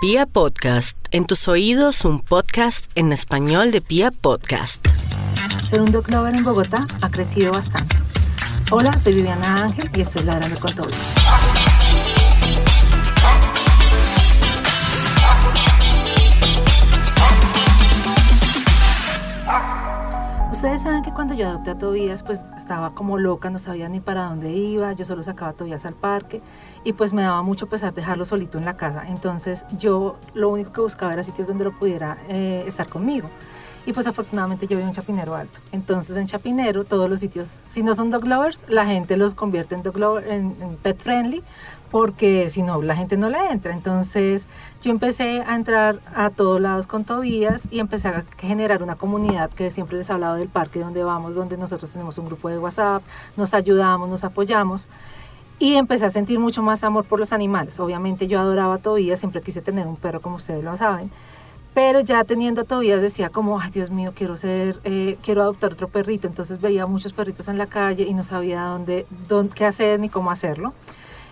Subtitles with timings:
[0.00, 4.86] Pia Podcast, en tus oídos un podcast en español de Pia Podcast.
[5.68, 7.96] Ser un dog lover en Bogotá ha crecido bastante.
[8.70, 10.90] Hola, soy Viviana Ángel y estoy ladrando con todo.
[20.52, 23.98] Ustedes saben que cuando yo adopté a Tobías, pues estaba como loca, no sabía ni
[23.98, 26.40] para dónde iba, yo solo sacaba a Tobías al parque
[26.84, 29.04] y pues me daba mucho pesar dejarlo solito en la casa.
[29.08, 33.28] Entonces yo lo único que buscaba era sitios donde lo pudiera eh, estar conmigo.
[33.86, 35.58] Y pues afortunadamente yo vivo en Chapinero Alto.
[35.72, 39.74] Entonces en Chapinero todos los sitios, si no son dog lovers, la gente los convierte
[39.74, 41.42] en, dog lover, en, en pet friendly
[41.90, 43.72] porque si no la gente no le entra.
[43.72, 44.46] Entonces
[44.82, 49.50] yo empecé a entrar a todos lados con Tobías y empecé a generar una comunidad
[49.50, 52.58] que siempre les he hablado del parque donde vamos, donde nosotros tenemos un grupo de
[52.58, 53.02] WhatsApp,
[53.36, 54.88] nos ayudamos, nos apoyamos.
[55.58, 57.80] Y empecé a sentir mucho más amor por los animales.
[57.80, 61.10] Obviamente yo adoraba a Tobías, siempre quise tener un perro como ustedes lo saben.
[61.74, 65.72] Pero ya teniendo a Tobías decía como, ay Dios mío, quiero ser, eh, quiero adoptar
[65.72, 66.28] otro perrito.
[66.28, 70.08] Entonces veía muchos perritos en la calle y no sabía dónde, dónde qué hacer ni
[70.08, 70.74] cómo hacerlo.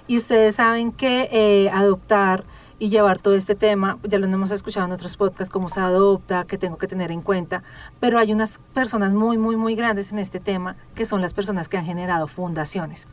[0.08, 2.44] Y ustedes saben que eh, adoptar
[2.78, 6.44] y llevar todo este tema, ya lo hemos escuchado en otros podcasts, cómo se adopta,
[6.44, 7.62] que tengo que tener en cuenta,
[8.00, 11.68] pero hay unas personas muy, muy, muy grandes en este tema, que son las personas
[11.68, 13.06] que han generado fundaciones.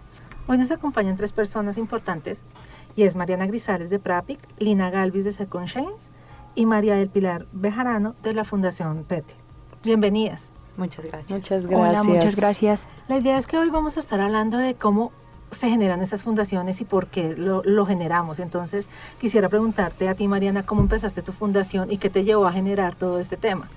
[0.45, 2.43] Hoy nos acompañan tres personas importantes,
[2.97, 6.09] y es Mariana Grisales de Prapic, Lina Galvis de Second Chains
[6.53, 9.33] y María del Pilar Bejarano de la Fundación PETE.
[9.83, 10.51] Bienvenidas.
[10.75, 11.31] Muchas gracias.
[11.31, 12.01] Muchas gracias.
[12.05, 12.87] Hola, muchas gracias.
[13.07, 15.13] La idea es que hoy vamos a estar hablando de cómo
[15.51, 18.39] se generan esas fundaciones y por qué lo, lo, generamos.
[18.39, 18.89] Entonces,
[19.21, 22.95] quisiera preguntarte a ti, Mariana, cómo empezaste tu fundación y qué te llevó a generar
[22.95, 23.69] todo este tema.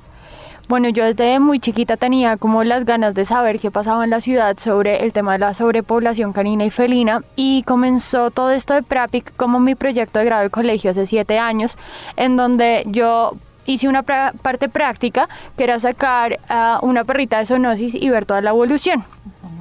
[0.68, 4.20] Bueno, yo desde muy chiquita tenía como las ganas de saber qué pasaba en la
[4.20, 8.82] ciudad sobre el tema de la sobrepoblación canina y felina y comenzó todo esto de
[8.82, 11.78] PRAPIC como mi proyecto de grado del colegio hace siete años,
[12.16, 17.94] en donde yo hice una parte práctica que era sacar uh, una perrita de zoonosis
[17.94, 19.04] y ver toda la evolución.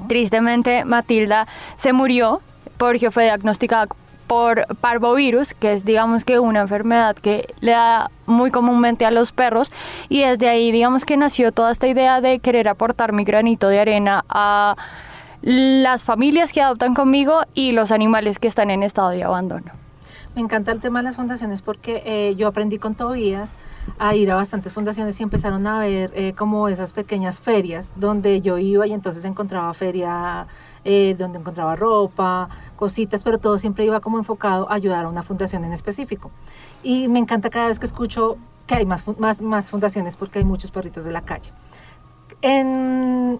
[0.07, 2.41] Tristemente, Matilda se murió
[2.77, 3.85] porque fue diagnosticada
[4.27, 9.31] por parvovirus, que es digamos que una enfermedad que le da muy comúnmente a los
[9.31, 9.71] perros
[10.09, 13.79] y desde ahí digamos que nació toda esta idea de querer aportar mi granito de
[13.79, 14.75] arena a
[15.41, 19.71] las familias que adoptan conmigo y los animales que están en estado de abandono.
[20.35, 23.55] Me encanta el tema de las fundaciones porque eh, yo aprendí con Tobías
[23.97, 28.41] a ir a bastantes fundaciones y empezaron a ver eh, como esas pequeñas ferias donde
[28.41, 30.47] yo iba y entonces encontraba feria
[30.85, 35.23] eh, donde encontraba ropa, cositas, pero todo siempre iba como enfocado a ayudar a una
[35.23, 36.31] fundación en específico.
[36.83, 38.37] Y me encanta cada vez que escucho
[38.67, 41.51] que hay más, más, más fundaciones porque hay muchos perritos de la calle.
[42.41, 43.39] En,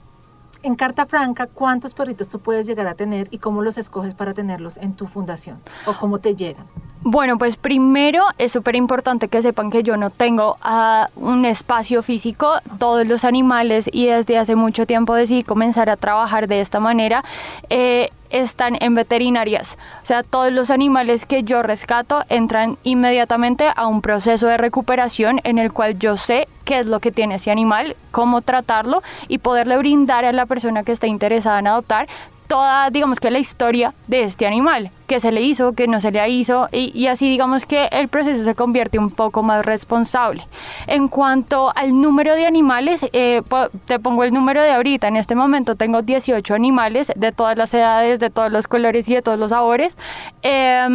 [0.64, 4.34] en Carta Franca, ¿cuántos perritos tú puedes llegar a tener y cómo los escoges para
[4.34, 6.66] tenerlos en tu fundación o cómo te llegan?
[7.08, 12.02] Bueno, pues primero es súper importante que sepan que yo no tengo uh, un espacio
[12.02, 16.80] físico, todos los animales y desde hace mucho tiempo decidí comenzar a trabajar de esta
[16.80, 17.24] manera.
[17.70, 19.78] Eh, están en veterinarias.
[20.02, 25.42] O sea, todos los animales que yo rescato entran inmediatamente a un proceso de recuperación
[25.44, 29.38] en el cual yo sé qué es lo que tiene ese animal, cómo tratarlo y
[29.38, 32.08] poderle brindar a la persona que está interesada en adoptar
[32.48, 36.12] toda, digamos que la historia de este animal, que se le hizo, que no se
[36.12, 40.48] le hizo, y, así digamos que el proceso se convierte un poco más responsable.
[40.88, 43.42] En cuanto al número de animales, eh,
[43.86, 47.74] te pongo el número de ahorita, en este momento tengo 18 animales de todas las
[47.74, 49.98] edades, de todos los colores y de todos los sabores,
[50.42, 50.88] eh,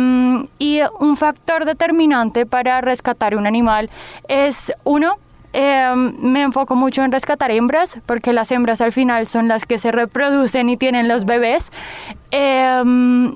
[0.58, 3.90] y un factor determinante para rescatar un animal
[4.28, 5.18] es uno,
[5.52, 9.78] eh, me enfoco mucho en rescatar hembras, porque las hembras al final son las que
[9.78, 11.72] se reproducen y tienen los bebés.
[12.32, 12.82] Eh,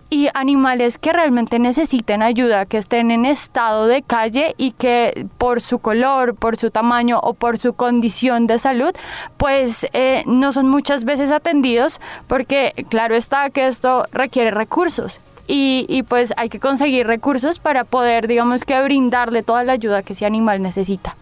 [0.09, 5.61] y animales que realmente necesiten ayuda, que estén en estado de calle y que por
[5.61, 8.95] su color, por su tamaño o por su condición de salud,
[9.37, 15.21] pues eh, no son muchas veces atendidos, porque claro está que esto requiere recursos.
[15.47, 20.03] Y, y, pues hay que conseguir recursos para poder, digamos que, brindarle toda la ayuda
[20.03, 21.17] que ese animal necesita.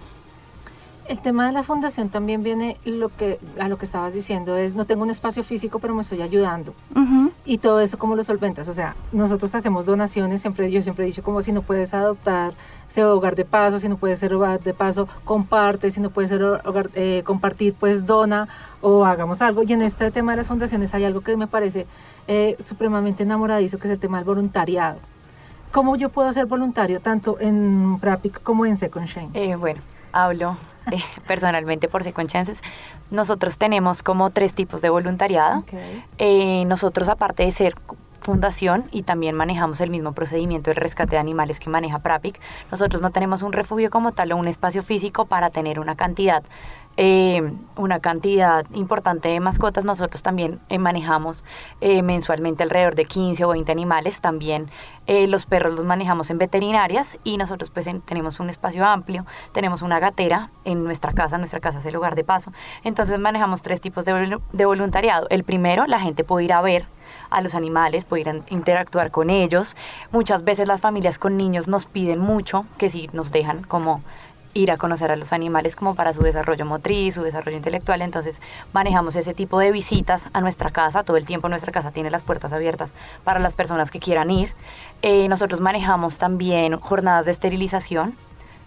[1.12, 4.74] El tema de la fundación también viene lo que a lo que estabas diciendo es
[4.74, 6.72] no tengo un espacio físico pero me estoy ayudando.
[6.94, 7.32] Uh -huh.
[7.44, 8.66] y todo eso cómo lo solventas.
[8.68, 12.54] O sea nosotros hacemos donaciones siempre yo siempre he dicho como si no puedes adoptar
[12.88, 16.30] sea hogar de paso si no puedes ser hogar de paso comparte si no puedes
[16.30, 18.48] ser hogar eh, compartir pues dona
[18.80, 19.64] o hagamos algo.
[19.64, 21.86] Y en este tema de las fundaciones hay algo que me parece
[22.26, 24.98] eh, supremamente enamoradizo que es el tema del voluntariado.
[25.72, 29.82] Cómo yo puedo ser voluntario tanto en Prapic como en Second Chain eh, bueno
[30.12, 30.56] hablo
[30.92, 32.60] eh, personalmente por Second Chances,
[33.10, 35.60] nosotros tenemos como tres tipos de voluntariado.
[35.60, 36.04] Okay.
[36.18, 37.74] Eh, nosotros, aparte de ser
[38.22, 42.40] fundación y también manejamos el mismo procedimiento de rescate de animales que maneja PRAPIC.
[42.70, 46.42] Nosotros no tenemos un refugio como tal o un espacio físico para tener una cantidad
[46.96, 49.84] eh, una cantidad importante de mascotas.
[49.84, 51.42] Nosotros también eh, manejamos
[51.80, 54.20] eh, mensualmente alrededor de 15 o 20 animales.
[54.20, 54.70] También
[55.08, 59.24] los perros los manejamos en veterinarias y nosotros pues tenemos un espacio amplio.
[59.52, 61.38] Tenemos una gatera en nuestra casa.
[61.38, 62.52] Nuestra casa es el lugar de paso.
[62.84, 65.26] Entonces manejamos tres tipos de, voluntariado.
[65.30, 66.86] El primero, la gente puede ir a ver
[67.30, 69.76] a los animales, a interactuar con ellos.
[70.12, 74.02] Muchas veces las familias con niños nos piden mucho que si nos dejan como
[74.54, 78.02] ir a conocer a los animales como para su desarrollo motriz, su desarrollo intelectual.
[78.02, 78.40] Entonces
[78.72, 81.02] manejamos ese tipo de visitas a nuestra casa.
[81.02, 82.92] Todo el tiempo nuestra casa tiene las puertas abiertas
[83.24, 84.52] para las personas que quieran ir.
[85.02, 88.16] Eh, nosotros manejamos también jornadas de esterilización.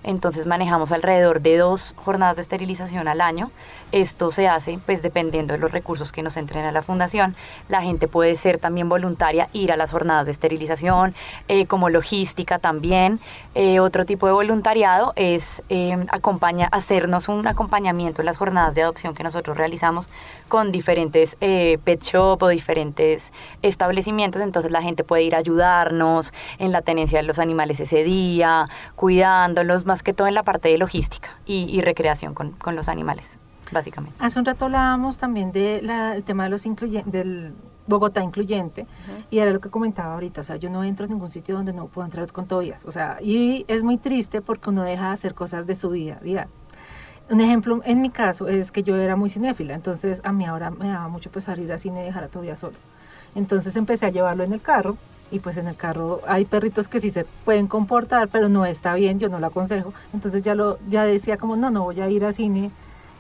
[0.06, 3.50] Entonces manejamos alrededor de dos jornadas de esterilización al año.
[3.92, 7.36] Esto se hace pues dependiendo de los recursos que nos entren a la fundación.
[7.70, 11.16] La gente puede ser también voluntaria, ir a las jornadas de esterilización,
[11.48, 13.20] eh, como logística también.
[13.56, 18.84] Eh, otro tipo de voluntariado es eh, acompaña, hacernos un acompañamiento en las jornadas de
[18.84, 20.08] adopción que nosotros realizamos
[20.50, 24.42] con diferentes pet shop o diferentes establecimientos.
[24.42, 28.68] Entonces la gente puede ir a ayudarnos en la tenencia de los animales ese día,
[28.96, 33.38] cuidándolos, que todo en la parte de logística y, recreación con, con los animales
[33.72, 34.16] básicamente.
[34.24, 37.54] Hace un rato hablábamos también del tema de los incluyentes, del
[37.88, 38.88] Bogotá incluyente,
[39.30, 41.72] y era lo que comentaba ahorita, o sea, yo no entro en ningún sitio donde
[41.72, 45.14] no puedo entrar con Tobías, o sea, y es muy triste porque uno deja de
[45.14, 46.48] hacer cosas de su día a día.
[47.30, 50.72] Un ejemplo en mi caso es que yo era muy cinéfila, entonces a mí ahora
[50.72, 52.76] me daba mucho pesar ir al cine y dejar a Tobías solo.
[53.36, 54.98] Entonces empecé a llevarlo en el carro
[55.32, 58.94] y pues en el carro hay perritos que sí se pueden comportar, pero no está
[58.94, 59.94] bien, yo no lo aconsejo.
[60.14, 62.72] Entonces ya lo ya decía como no, no voy a ir al cine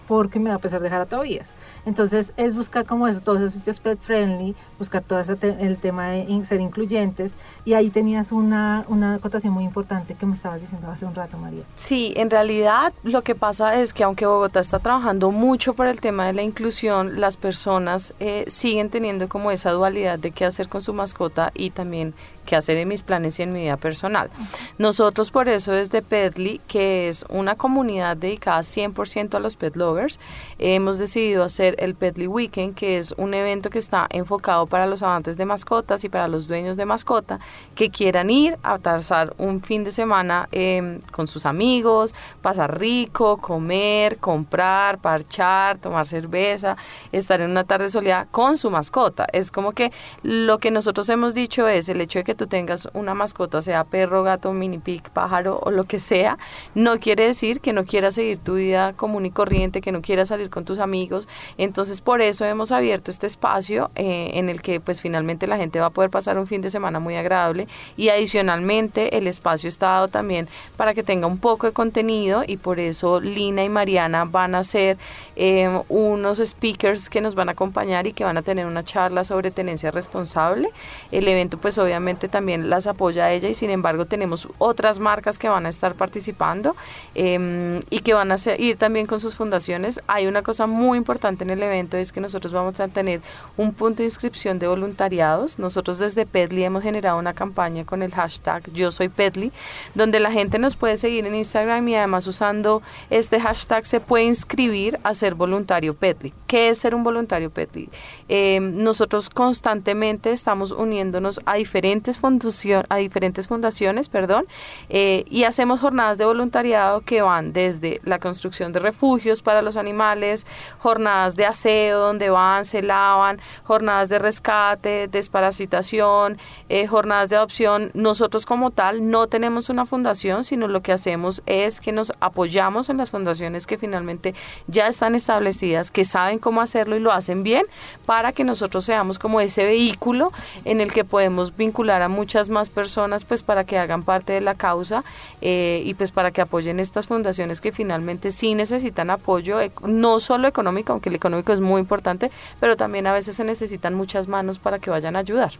[0.07, 1.47] porque me va a pesar dejar a Tobías.
[1.85, 6.45] Entonces es buscar como eso, todos esos sitios pet friendly, buscar todo el tema de
[6.45, 7.33] ser incluyentes
[7.63, 11.37] y ahí tenías una, una acotación muy importante que me estabas diciendo hace un rato,
[11.37, 11.63] María.
[11.75, 16.01] Sí, en realidad lo que pasa es que aunque Bogotá está trabajando mucho por el
[16.01, 20.69] tema de la inclusión, las personas eh, siguen teniendo como esa dualidad de qué hacer
[20.69, 22.13] con su mascota y también
[22.45, 24.29] qué hacer en mis planes y en mi vida personal.
[24.77, 30.19] Nosotros por eso desde Petly, que es una comunidad dedicada 100% a los pet lovers,
[30.59, 35.03] hemos decidido hacer el Petly Weekend, que es un evento que está enfocado para los
[35.03, 37.39] amantes de mascotas y para los dueños de mascota
[37.75, 43.37] que quieran ir a pasar un fin de semana em, con sus amigos, pasar rico,
[43.37, 46.77] comer, comprar, parchar, tomar cerveza,
[47.11, 49.27] estar en una tarde soleada con su mascota.
[49.33, 49.91] Es como que
[50.23, 53.83] lo que nosotros hemos dicho es el hecho de que tú tengas una mascota, sea
[53.83, 56.37] perro, gato, mini pig, pájaro o lo que sea,
[56.73, 60.29] no quiere decir que no quieras seguir tu vida común y corriente, que no quieras
[60.29, 61.27] salir con tus amigos.
[61.57, 65.79] Entonces por eso hemos abierto este espacio eh, en el que pues finalmente la gente
[65.79, 67.67] va a poder pasar un fin de semana muy agradable
[67.97, 70.47] y adicionalmente el espacio está dado también
[70.77, 74.63] para que tenga un poco de contenido y por eso Lina y Mariana van a
[74.63, 74.97] ser
[75.35, 79.23] eh, unos speakers que nos van a acompañar y que van a tener una charla
[79.23, 80.69] sobre tenencia responsable.
[81.11, 85.37] El evento pues obviamente también las apoya a ella y sin embargo tenemos otras marcas
[85.37, 86.75] que van a estar participando
[87.13, 90.01] em, y que van a ir también con sus fundaciones.
[90.07, 93.21] Hay una cosa muy importante en el evento es que nosotros vamos a tener
[93.57, 95.59] un punto de inscripción de voluntariados.
[95.59, 99.51] Nosotros desde Pedly hemos generado una campaña con el hashtag Yo Soy Pedly,
[99.93, 104.25] donde la gente nos puede seguir en Instagram y además usando este hashtag se puede
[104.25, 106.33] inscribir a ser voluntario Pedly.
[106.47, 107.89] ¿Qué es ser un voluntario Pedly?
[108.27, 114.45] Eh, nosotros constantemente estamos uniéndonos a diferentes, fundación, a diferentes fundaciones perdón,
[114.89, 119.77] eh, y hacemos jornadas de voluntariado que van desde la construcción de refugios para los
[119.77, 120.45] animales,
[120.79, 126.37] jornadas de aseo donde van, se lavan, jornadas de rescate, desparasitación,
[126.69, 127.91] eh, jornadas de adopción.
[127.93, 132.89] Nosotros como tal no tenemos una fundación, sino lo que hacemos es que nos apoyamos
[132.89, 134.33] en las fundaciones que finalmente
[134.67, 137.65] ya están establecidas, que saben cómo hacerlo y lo hacen bien,
[138.05, 140.31] para que nosotros seamos como ese vehículo
[140.63, 144.41] en el que podemos vincular a muchas más personas, pues para que hagan parte de
[144.41, 145.03] la causa
[145.41, 150.47] eh, y pues para que apoyen estas fundaciones que finalmente sí necesitan apoyo, no solo
[150.47, 154.59] económico, aunque el económico es muy importante, pero también a veces se necesitan muchas manos
[154.59, 155.53] para que vayan a ayudar.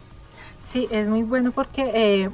[0.66, 2.30] Sí, es muy bueno porque eh,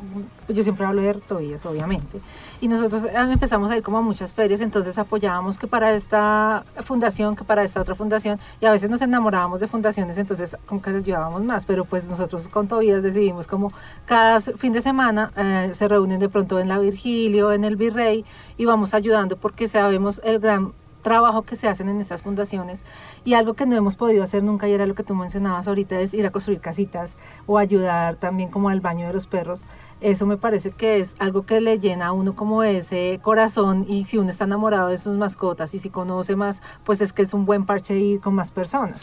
[0.49, 2.19] yo siempre hablo de toallas, obviamente,
[2.63, 6.65] y nosotros ah, empezamos a ir como a muchas ferias, entonces apoyábamos que para esta
[6.83, 10.81] fundación, que para esta otra fundación, y a veces nos enamorábamos de fundaciones, entonces como
[10.81, 13.71] que les llevábamos más, pero pues nosotros con Tobías decidimos como
[14.07, 18.25] cada fin de semana eh, se reúnen de pronto en la Virgilio, en el Virrey,
[18.57, 20.73] y vamos ayudando porque sabemos el gran
[21.03, 22.83] trabajo que se hacen en estas fundaciones
[23.25, 26.01] y algo que no hemos podido hacer nunca y era lo que tú mencionabas ahorita
[26.01, 29.65] es ir a construir casitas o ayudar también como al baño de los perros.
[30.01, 34.05] Eso me parece que es algo que le llena a uno como ese corazón y
[34.05, 37.35] si uno está enamorado de sus mascotas y si conoce más, pues es que es
[37.35, 39.03] un buen parche ir con más personas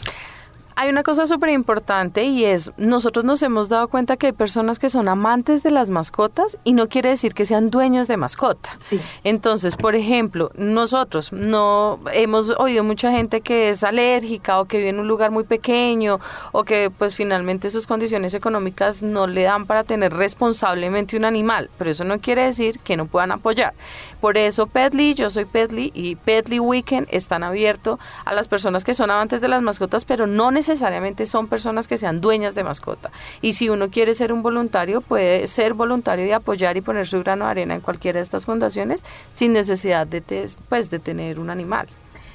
[0.80, 4.78] hay una cosa súper importante y es, nosotros nos hemos dado cuenta que hay personas
[4.78, 8.78] que son amantes de las mascotas y no quiere decir que sean dueños de mascota.
[8.80, 8.98] Sí.
[9.22, 14.88] Entonces, por ejemplo, nosotros no hemos oído mucha gente que es alérgica o que vive
[14.88, 16.18] en un lugar muy pequeño
[16.52, 21.68] o que pues finalmente sus condiciones económicas no le dan para tener responsablemente un animal,
[21.76, 23.74] pero eso no quiere decir que no puedan apoyar.
[24.22, 28.94] Por eso Petly, yo soy Petly y Petly Weekend están abiertos a las personas que
[28.94, 32.64] son amantes de las mascotas, pero no necesariamente necesariamente son personas que sean dueñas de
[32.64, 33.10] mascota.
[33.42, 37.20] Y si uno quiere ser un voluntario, puede ser voluntario y apoyar y poner su
[37.20, 40.22] grano de arena en cualquiera de estas fundaciones sin necesidad de,
[40.68, 41.86] pues, de tener un animal.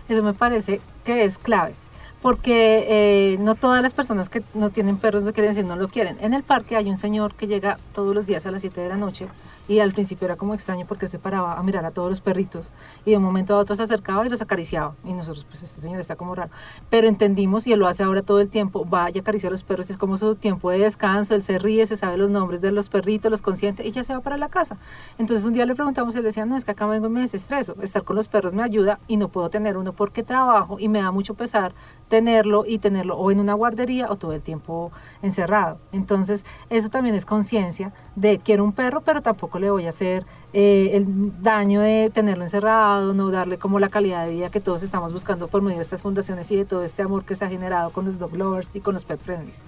[0.08, 1.74] Eso me parece que es clave
[2.22, 5.88] porque eh, no todas las personas que no tienen perros lo quieren decir no lo
[5.90, 6.18] quieren.
[6.22, 8.90] En el parque hay un señor que llega todos los días a las 7 de
[8.90, 9.28] la noche
[9.68, 12.72] y al principio era como extraño porque se paraba a mirar a todos los perritos
[13.06, 14.96] y de un momento a otro se acercaba y los acariciaba.
[15.04, 16.52] Y nosotros pues este señor está como raro.
[16.90, 19.64] Pero entendimos y él lo hace ahora todo el tiempo va y acaricia a los
[19.64, 22.72] perros es como su tiempo de descanso él se ríe se sabe los nombres de
[22.72, 24.78] los perritos los consiente y ya se va para la casa.
[25.18, 27.22] Entonces un día le preguntamos y él decía no es que acá vengo y me
[27.22, 30.88] desestreso estar con los perros me ayuda y no puedo tener uno porque trabajo y
[30.88, 31.74] me da mucho pesar
[32.10, 34.92] tenerlo y tenerlo o en una guardería o todo el tiempo
[35.22, 39.90] encerrado entonces eso también es conciencia de quiero un perro pero tampoco le voy a
[39.90, 44.62] hacer eh, el daño de tenerlo encerrado, no darle como la calidad de vida que
[44.62, 47.44] todos estamos buscando por medio de estas fundaciones y de todo este amor que se
[47.44, 49.62] ha generado con los dog lovers y con los pet friendlies.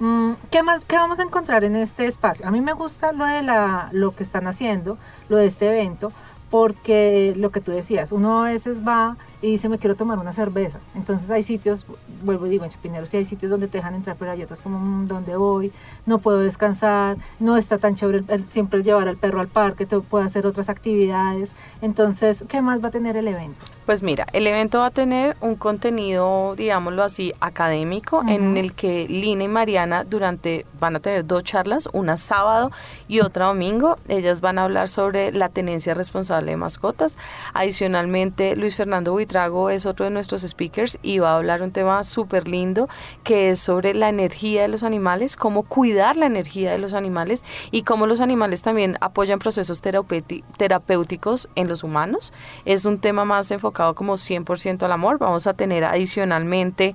[0.00, 2.46] Mm, ¿Qué, más, ¿Qué vamos a encontrar en este espacio?
[2.46, 4.96] A mí me gusta lo de la, lo que están haciendo,
[5.28, 6.12] lo de este evento,
[6.50, 10.32] porque lo que tú decías, uno a veces va y dice me quiero tomar una
[10.32, 10.78] cerveza.
[10.94, 11.84] Entonces hay sitios,
[12.22, 14.60] vuelvo y digo, en Chapinero sí hay sitios donde te dejan entrar, pero hay otros
[14.60, 15.72] como mm, donde voy,
[16.06, 20.24] no puedo descansar, no está tan chévere siempre llevar al perro al parque, te puedo
[20.24, 21.52] hacer otras actividades.
[21.82, 23.64] Entonces, ¿qué más va a tener el evento?
[23.88, 29.08] Pues mira, el evento va a tener un contenido, digámoslo así, académico, en el que
[29.08, 32.70] Lina y Mariana durante van a tener dos charlas, una sábado
[33.08, 33.96] y otra domingo.
[34.06, 37.16] Ellas van a hablar sobre la tenencia responsable de mascotas.
[37.54, 42.04] Adicionalmente, Luis Fernando Buitrago es otro de nuestros speakers y va a hablar un tema
[42.04, 42.90] súper lindo
[43.24, 47.42] que es sobre la energía de los animales, cómo cuidar la energía de los animales
[47.70, 52.34] y cómo los animales también apoyan procesos terapéuticos en los humanos.
[52.66, 55.18] Es un tema más enfocado como 100% al amor.
[55.18, 56.94] Vamos a tener adicionalmente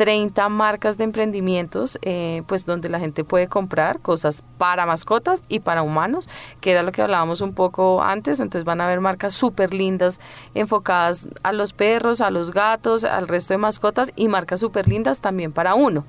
[0.00, 5.44] 30 em, marcas de emprendimientos, eh, pues donde la gente puede comprar cosas para mascotas
[5.46, 6.26] y para humanos,
[6.62, 8.40] que era lo que hablábamos un poco antes.
[8.40, 10.18] Entonces van a haber marcas súper lindas
[10.54, 15.20] enfocadas a los perros, a los gatos, al resto de mascotas y marcas súper lindas
[15.20, 16.04] también para uno.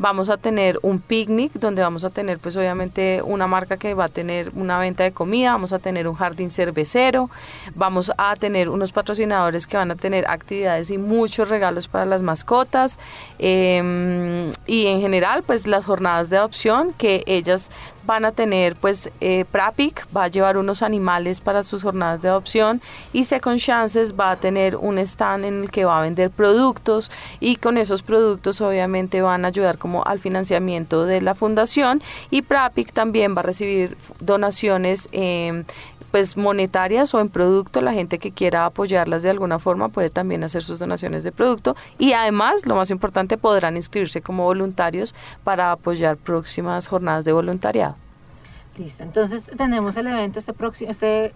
[0.00, 4.06] Vamos a tener un picnic donde vamos a tener pues obviamente una marca que va
[4.06, 7.30] a tener una venta de comida, vamos a tener un jardín cervecero,
[7.76, 12.22] vamos a tener unos patrocinadores que van a tener actividades y muchos regalos para las
[12.22, 12.98] mascotas
[13.38, 17.70] em, y en general pues las jornadas de adopción que ellas
[18.04, 22.28] van a tener pues eh, Prapic va a llevar unos animales para sus jornadas de
[22.28, 22.80] adopción
[23.12, 27.10] y Second Chances va a tener un stand en el que va a vender productos
[27.40, 32.42] y con esos productos obviamente van a ayudar como al financiamiento de la fundación y
[32.42, 35.64] Prapic también va a recibir donaciones eh,
[36.10, 40.44] pues monetarias o en producto, la gente que quiera apoyarlas de alguna forma puede también
[40.44, 45.72] hacer sus donaciones de producto y además, lo más importante, podrán inscribirse como voluntarios para
[45.72, 48.05] apoyar próximas jornadas de voluntariado.
[48.76, 51.32] Listo, entonces tenemos el evento este próximo, este,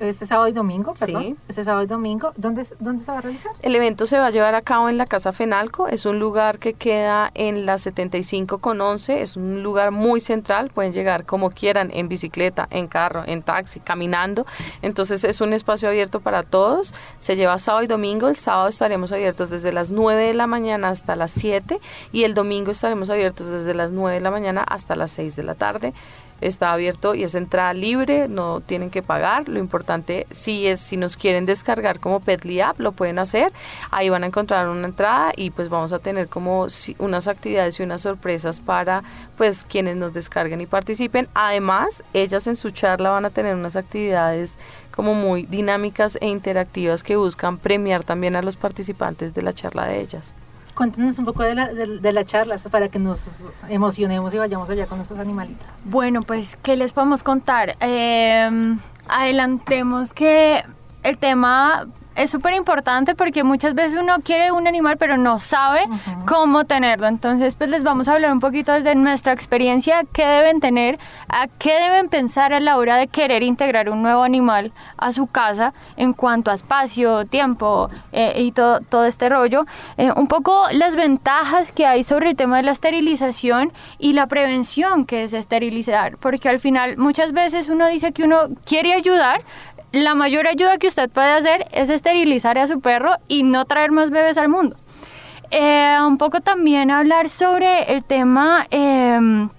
[0.00, 1.36] este sábado y domingo, perdón, sí.
[1.48, 3.52] este sábado y domingo, ¿Dónde, ¿dónde se va a realizar?
[3.62, 6.58] El evento se va a llevar a cabo en la Casa Fenalco, es un lugar
[6.58, 11.50] que queda en la 75 con 11, es un lugar muy central, pueden llegar como
[11.50, 14.44] quieran, en bicicleta, en carro, en taxi, caminando,
[14.82, 19.12] entonces es un espacio abierto para todos, se lleva sábado y domingo, el sábado estaremos
[19.12, 21.80] abiertos desde las 9 de la mañana hasta las 7
[22.12, 25.42] y el domingo estaremos abiertos desde las 9 de la mañana hasta las 6 de
[25.42, 25.94] la tarde
[26.42, 29.48] está abierto y es entrada libre, no tienen que pagar.
[29.48, 33.52] Lo importante si es si nos quieren descargar como Petly App, lo pueden hacer.
[33.90, 36.66] Ahí van a encontrar una entrada y pues vamos a tener como
[36.98, 39.02] unas actividades y unas sorpresas para
[39.36, 41.28] pues quienes nos descarguen y participen.
[41.34, 44.58] Además, ellas en su charla van a tener unas actividades
[44.94, 49.86] como muy dinámicas e interactivas que buscan premiar también a los participantes de la charla
[49.86, 50.34] de ellas.
[50.74, 54.86] Cuéntanos un poco de la, de, la charla para que nos emocionemos y vayamos allá
[54.86, 55.70] con nuestros animalitos.
[55.84, 57.76] Bueno, pues, ¿qué les podemos contar?
[57.80, 60.64] Em, adelantemos que
[61.02, 65.80] el tema es súper importante porque muchas veces uno quiere un animal pero no sabe
[66.26, 67.06] cómo tenerlo.
[67.06, 71.48] Entonces, pues les vamos a hablar un poquito desde nuestra experiencia, qué deben tener, a
[71.48, 75.72] qué deben pensar a la hora de querer integrar un nuevo animal a su casa
[75.96, 79.64] en cuanto a espacio, tiempo eh, y todo, todo este rollo.
[79.96, 84.26] Eh, un poco las ventajas que hay sobre el tema de la esterilización y la
[84.26, 89.42] prevención que es esterilizar, porque al final muchas veces uno dice que uno quiere ayudar,
[89.92, 93.92] la mayor ayuda que usted puede hacer es esterilizar a su perro y no traer
[93.92, 94.76] más bebés al mundo.
[95.50, 99.50] Eh, un poco también hablar sobre el tema em,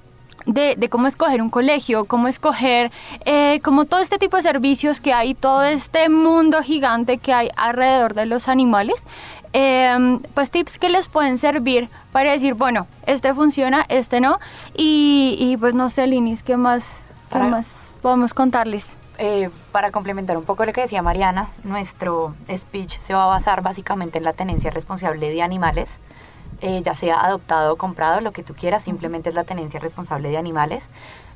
[0.47, 2.91] de, cómo escoger un colegio, cómo escoger,
[3.25, 7.49] eh, como todo este tipo de servicios que hay, todo este mundo gigante que hay
[7.55, 9.05] alrededor de los animales.
[9.55, 14.39] Em, pues tips que les pueden servir para decir, bueno, este funciona, este no.
[14.75, 16.83] Y, pues no sé, Linis, ¿qué más,
[17.31, 17.67] qué más
[18.01, 19.02] podemos contarles?
[19.19, 23.61] Eh, para complementar un poco lo que decía Mariana, nuestro speech se va a basar
[23.61, 25.99] básicamente en la tenencia responsable de animales,
[26.61, 30.29] eh, ya sea adoptado o comprado, lo que tú quieras, simplemente es la tenencia responsable
[30.29, 30.89] de animales.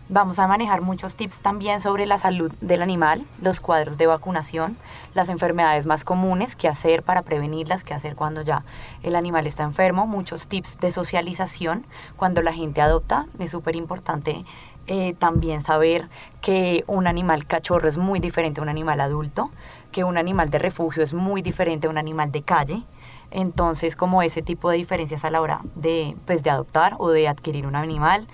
[0.10, 4.78] Vamos a manejar muchos tips también sobre la salud del animal, los cuadros de vacunación,
[5.14, 8.64] las enfermedades más comunes, qué hacer para prevenirlas, qué hacer cuando ya
[9.04, 14.46] el animal está enfermo, muchos tips de socialización cuando la gente adopta, es súper importante
[14.88, 16.08] eh, también saber
[16.42, 19.50] que un animal cachorro es muy diferente a un animal adulto,
[19.92, 22.84] que un animal de refugio es muy diferente a un animal de calle.
[23.30, 27.28] Entonces, como ese tipo de diferencias a la hora de, pues, de adoptar o de
[27.28, 28.28] adquirir un animal,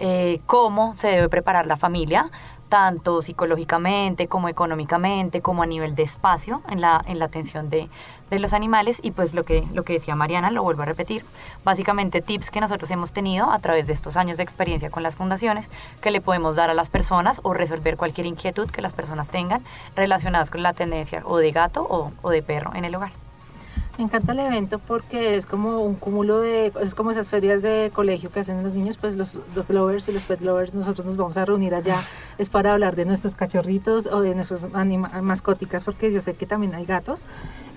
[0.00, 2.30] eh, cómo se debe preparar la familia
[2.70, 7.90] tanto psicológicamente como económicamente, como a nivel de espacio en la, en la atención de,
[8.30, 9.00] de, los animales.
[9.02, 11.22] Y pues lo que, lo que decía Mariana, lo vuelvo a repetir,
[11.64, 15.16] básicamente tips que nosotros hemos tenido a través de estos años de experiencia con las
[15.16, 15.68] fundaciones
[16.00, 19.62] que le podemos dar a las personas o resolver cualquier inquietud que las personas tengan
[19.96, 23.29] relacionadas con la tendencia o de gato o, o de perro en el hogar.
[24.00, 27.90] Me encanta el evento porque es como un cúmulo de, es como esas ferias de
[27.92, 31.18] colegio que hacen los niños, pues los dog lovers y los pet lovers, nosotros nos
[31.18, 32.00] vamos a reunir allá,
[32.38, 34.66] es para hablar de nuestros cachorritos o de nuestras
[35.22, 37.24] mascóticas, porque yo sé que también hay gatos.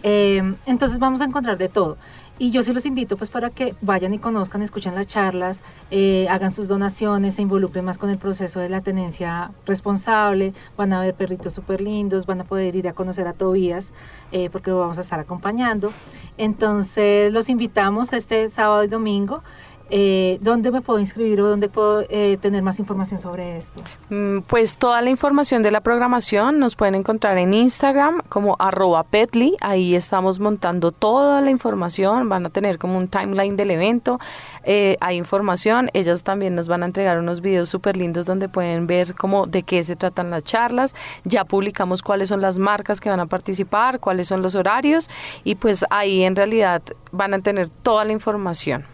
[0.01, 1.97] Eh, entonces vamos a encontrar de todo.
[2.39, 6.27] Y yo sí los invito pues para que vayan y conozcan, escuchen las charlas, eh,
[6.29, 10.99] hagan sus donaciones, se involucren más con el proceso de la tenencia responsable, van a
[10.99, 13.91] ver perritos súper lindos, van a poder ir a conocer a Tobías
[14.31, 15.91] eh, porque lo vamos a estar acompañando.
[16.37, 19.43] Entonces los invitamos este sábado y domingo.
[19.89, 23.81] Eh, ¿Dónde me puedo inscribir o dónde puedo eh, tener más información sobre esto?
[24.09, 29.03] Mm, pues toda la información de la programación nos pueden encontrar en Instagram como arroba
[29.03, 29.55] petly.
[29.61, 32.29] Ahí estamos montando toda la información.
[32.29, 34.19] Van a tener como un timeline del evento.
[34.63, 35.89] Eh, hay información.
[35.93, 39.63] Ellas también nos van a entregar unos videos súper lindos donde pueden ver cómo de
[39.63, 40.95] qué se tratan las charlas.
[41.23, 45.09] Ya publicamos cuáles son las marcas que van a participar, cuáles son los horarios
[45.43, 48.92] y pues ahí en realidad van a tener toda la información.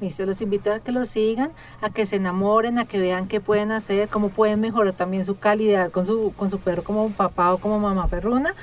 [0.00, 3.40] Listo, los invito a que lo sigan, a que se enamoren, a que vean qué
[3.40, 7.52] pueden hacer, cómo pueden mejorar también su calidad con su, con su perro como papá
[7.52, 8.54] o como mamá perruna.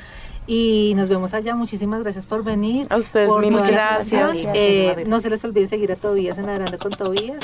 [0.48, 1.56] Y nos vemos allá.
[1.56, 2.88] Muchísimas gracias por venir.
[2.90, 4.38] A ustedes mil gracias.
[4.54, 7.44] Eh, no se les olvide seguir a Tobías en Adelante con Tobías.